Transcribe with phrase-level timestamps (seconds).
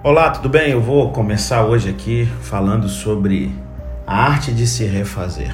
[0.00, 0.70] Olá, tudo bem?
[0.70, 3.52] Eu vou começar hoje aqui falando sobre
[4.06, 5.52] a arte de se refazer.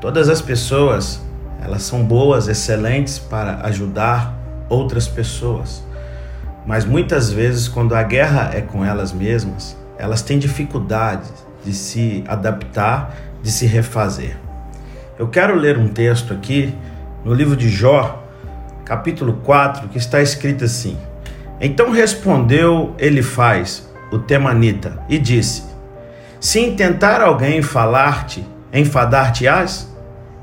[0.00, 1.24] Todas as pessoas,
[1.62, 4.36] elas são boas, excelentes para ajudar
[4.68, 5.84] outras pessoas.
[6.66, 11.30] Mas muitas vezes, quando a guerra é com elas mesmas, elas têm dificuldade
[11.64, 14.36] de se adaptar, de se refazer.
[15.16, 16.76] Eu quero ler um texto aqui
[17.24, 18.24] no livro de Jó,
[18.84, 20.98] capítulo 4, que está escrito assim:
[21.60, 25.64] então respondeu Elifaz, o temanita, e disse:
[26.40, 29.92] Se intentar alguém falar-te, enfadar-te-ás?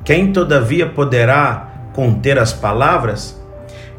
[0.03, 3.39] Quem todavia poderá conter as palavras?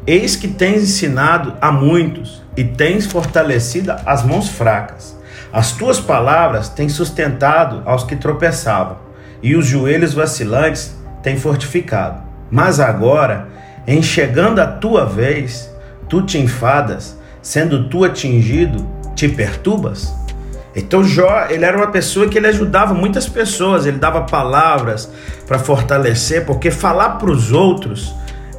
[0.05, 5.17] Eis que tens ensinado a muitos e tens fortalecido as mãos fracas.
[5.51, 8.97] As tuas palavras têm sustentado aos que tropeçavam,
[9.41, 12.21] e os joelhos vacilantes têm fortificado.
[12.51, 13.47] Mas agora,
[13.87, 15.72] em chegando a tua vez,
[16.09, 20.13] tu te enfadas, sendo tu atingido, te perturbas?
[20.75, 25.09] Então Jó, ele era uma pessoa que ele ajudava muitas pessoas, ele dava palavras
[25.47, 28.13] para fortalecer, porque falar para os outros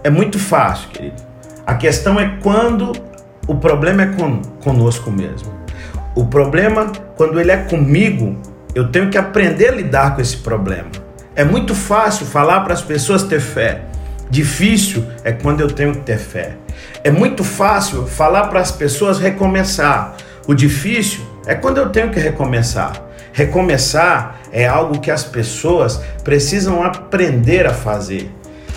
[0.04, 1.22] é muito fácil, querido.
[1.66, 2.92] A questão é quando
[3.48, 5.52] o problema é con conosco mesmo.
[6.14, 8.36] O problema, quando ele é comigo,
[8.74, 10.90] eu tenho que aprender a lidar com esse problema.
[11.34, 13.82] É muito fácil falar para as pessoas ter fé.
[14.34, 16.56] Difícil é quando eu tenho que ter fé.
[17.04, 20.16] É muito fácil falar para as pessoas recomeçar.
[20.48, 23.00] O difícil é quando eu tenho que recomeçar.
[23.32, 28.28] Recomeçar é algo que as pessoas precisam aprender a fazer.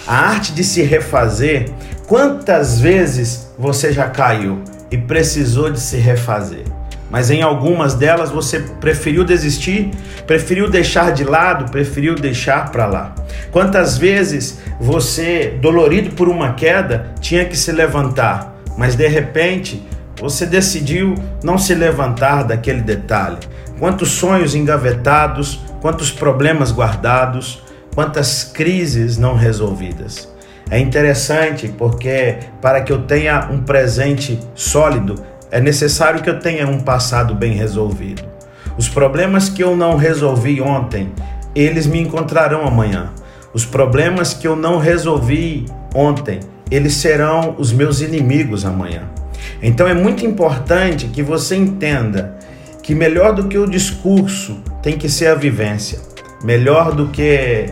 [0.06, 1.72] A arte de se refazer.
[2.06, 6.66] Quantas vezes você já caiu e precisou de se refazer?
[7.10, 9.92] Mas em algumas delas você preferiu desistir,
[10.26, 13.16] preferiu deixar de lado, preferiu deixar para lá.
[13.52, 19.82] Quantas vezes você, dolorido por uma queda, tinha que se levantar, mas de repente
[20.20, 23.38] você decidiu não se levantar daquele detalhe?
[23.80, 27.62] Quantos sonhos engavetados, quantos problemas guardados,
[27.94, 30.32] quantas crises não resolvidas.
[30.70, 35.16] É interessante porque para que eu tenha um presente sólido,
[35.52, 38.24] é necessário que eu tenha um passado bem resolvido.
[38.78, 41.12] Os problemas que eu não resolvi ontem,
[41.56, 43.12] eles me encontrarão amanhã.
[43.54, 45.66] Os problemas que eu não resolvi
[45.96, 49.04] ontem, eles serão os meus inimigos amanhã.
[49.62, 52.38] Então é muito importante que você entenda
[52.84, 56.00] que melhor do que o discurso tem que ser a vivência,
[56.44, 57.66] melhor do que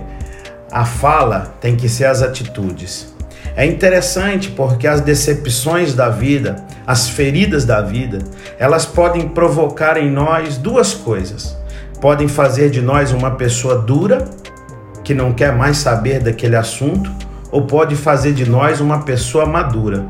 [0.72, 3.15] a fala tem que ser as atitudes.
[3.56, 8.20] É interessante porque as decepções da vida, as feridas da vida,
[8.60, 11.58] elas podem provocar em nós duas coisas.
[12.02, 14.26] Podem fazer de nós uma pessoa dura,
[15.04, 17.10] que não quer mais saber daquele assunto,
[17.50, 20.06] ou pode fazer de nós uma pessoa madura,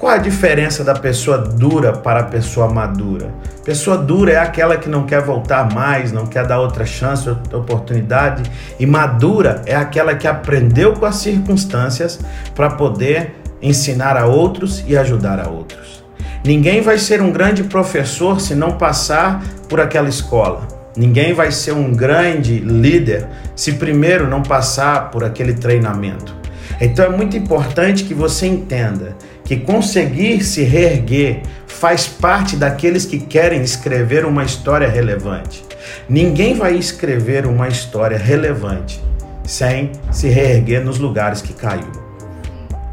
[0.00, 3.34] qual a diferença da pessoa dura para a pessoa madura?
[3.62, 7.58] Pessoa dura é aquela que não quer voltar mais, não quer dar outra chance, outra
[7.58, 8.50] oportunidade,
[8.80, 12.18] e madura é aquela que aprendeu com as circunstâncias
[12.54, 16.02] para poder ensinar a outros e ajudar a outros.
[16.42, 20.66] Ninguém vai ser um grande professor se não passar por aquela escola.
[20.96, 26.39] Ninguém vai ser um grande líder se primeiro não passar por aquele treinamento.
[26.80, 29.14] Então é muito importante que você entenda
[29.44, 35.62] que conseguir se reerguer faz parte daqueles que querem escrever uma história relevante.
[36.08, 39.00] Ninguém vai escrever uma história relevante
[39.44, 41.90] sem se reerguer nos lugares que caiu.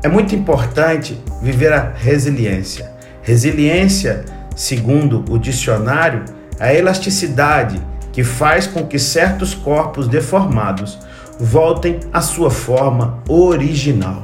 [0.04, 2.92] É muito importante viver a resiliência.
[3.22, 6.24] Resiliência, segundo o dicionário,
[6.60, 7.80] é a elasticidade
[8.12, 10.98] que faz com que certos corpos deformados
[11.40, 14.24] voltem à sua forma original.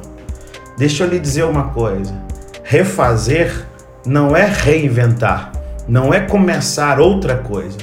[0.76, 2.14] Deixa eu lhe dizer uma coisa:
[2.62, 3.66] refazer
[4.06, 5.52] não é reinventar,
[5.88, 7.78] não é começar outra coisa,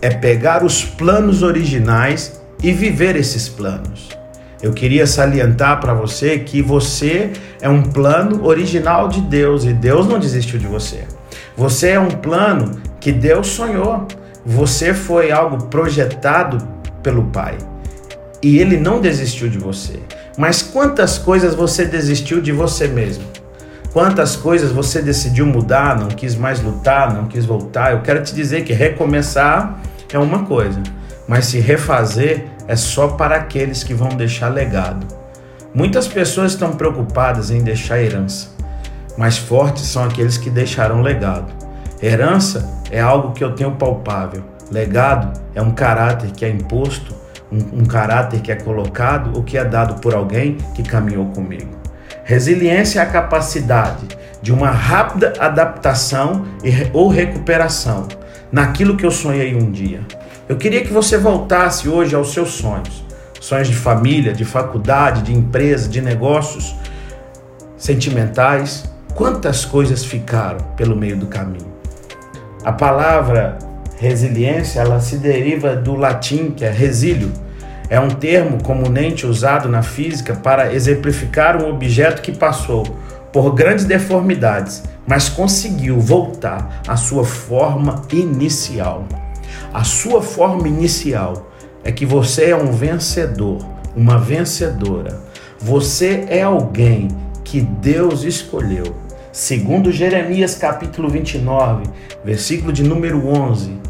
[0.00, 4.08] é pegar os planos originais e viver esses planos.
[4.62, 7.32] Eu queria salientar para você que você
[7.62, 11.04] é um plano original de Deus e Deus não desistiu de você.
[11.56, 14.06] Você é um plano que Deus sonhou.
[14.44, 16.58] Você foi algo projetado
[17.02, 17.56] pelo Pai
[18.42, 20.00] e ele não desistiu de você.
[20.36, 23.24] Mas quantas coisas você desistiu de você mesmo?
[23.92, 27.92] Quantas coisas você decidiu mudar, não quis mais lutar, não quis voltar?
[27.92, 29.80] Eu quero te dizer que recomeçar
[30.12, 30.80] é uma coisa,
[31.26, 35.06] mas se refazer é só para aqueles que vão deixar legado.
[35.74, 38.48] Muitas pessoas estão preocupadas em deixar herança,
[39.18, 41.52] mas fortes são aqueles que deixarão legado.
[42.00, 44.42] Herança é algo que eu tenho palpável.
[44.70, 47.14] Legado é um caráter que é imposto
[47.50, 51.80] um, um caráter que é colocado ou que é dado por alguém que caminhou comigo.
[52.24, 54.06] Resiliência é a capacidade
[54.40, 56.44] de uma rápida adaptação
[56.92, 58.06] ou recuperação
[58.50, 60.00] naquilo que eu sonhei um dia.
[60.48, 63.04] Eu queria que você voltasse hoje aos seus sonhos.
[63.40, 66.74] Sonhos de família, de faculdade, de empresa, de negócios,
[67.76, 68.84] sentimentais.
[69.14, 71.72] Quantas coisas ficaram pelo meio do caminho?
[72.64, 73.58] A palavra
[74.00, 77.30] resiliência, ela se deriva do latim, que é resílio.
[77.90, 82.84] É um termo comumente usado na física para exemplificar um objeto que passou
[83.30, 89.04] por grandes deformidades, mas conseguiu voltar à sua forma inicial.
[89.72, 91.50] A sua forma inicial
[91.84, 93.58] é que você é um vencedor,
[93.94, 95.20] uma vencedora.
[95.58, 97.08] Você é alguém
[97.44, 98.96] que Deus escolheu.
[99.30, 101.84] Segundo Jeremias capítulo 29,
[102.24, 103.89] versículo de número 11,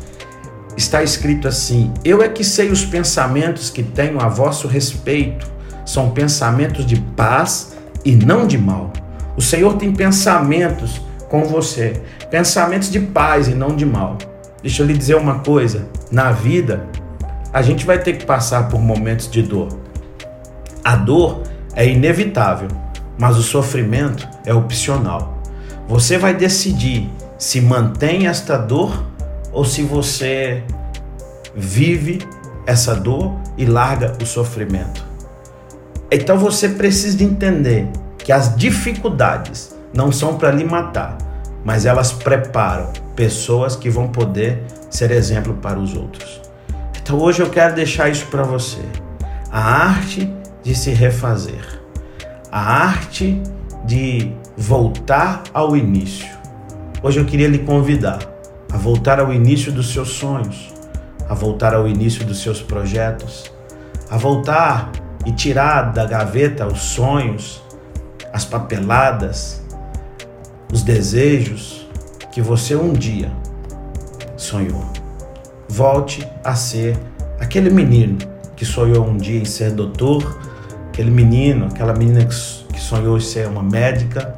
[0.81, 5.47] está escrito assim: Eu é que sei os pensamentos que tenho a vosso respeito,
[5.85, 8.93] são pensamentos de paz e não de mal.
[9.37, 12.01] O Senhor tem pensamentos com você,
[12.31, 14.19] pensamentos de paz e não de mal.
[14.63, 16.87] Deixa eu lhe dizer uma coisa: na vida,
[17.53, 19.69] a gente vai ter que passar por momentos de dor.
[20.83, 21.43] A dor
[21.75, 22.69] é inevitável,
[23.19, 25.39] mas o sofrimento é opcional.
[25.87, 29.10] Você vai decidir se mantém esta dor
[29.53, 30.63] ou se você
[31.55, 32.21] vive
[32.67, 35.05] essa dor e larga o sofrimento.
[36.11, 37.89] Então você precisa de entender
[38.19, 41.19] que as dificuldades não são para lhe matar,
[41.65, 46.41] mas elas preparam pessoas que vão poder ser exemplo para os outros.
[47.01, 48.81] Então hoje eu quero deixar isso para você.
[49.51, 50.33] A arte
[50.63, 51.81] de se refazer.
[52.53, 53.41] A arte
[53.85, 56.29] de voltar ao início.
[57.03, 58.30] Hoje eu queria lhe convidar
[58.81, 60.73] voltar ao início dos seus sonhos,
[61.29, 63.53] a voltar ao início dos seus projetos,
[64.11, 64.91] a voltar
[65.27, 67.63] e tirar da gaveta os sonhos,
[68.33, 69.63] as papeladas,
[70.73, 71.87] os desejos
[72.33, 73.31] que você um dia
[74.35, 74.91] sonhou.
[75.69, 76.99] Volte a ser
[77.39, 78.17] aquele menino
[78.57, 80.41] que sonhou um dia em ser doutor,
[80.89, 84.35] aquele menino, aquela menina que sonhou em ser uma médica,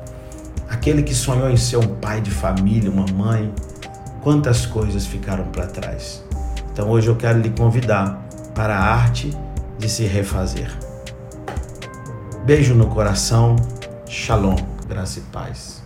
[0.68, 3.52] aquele que sonhou em ser um pai de família, uma mãe.
[4.22, 6.24] Quantas coisas ficaram para trás.
[6.72, 8.24] Então hoje eu quero lhe convidar
[8.54, 9.36] para a arte
[9.78, 10.70] de se refazer.
[12.44, 13.56] Beijo no coração.
[14.06, 14.56] Shalom,
[14.88, 15.81] graça e paz.